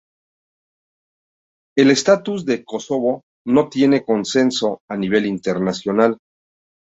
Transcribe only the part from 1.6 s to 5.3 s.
El estatus de Kosovo no tiene consenso a nivel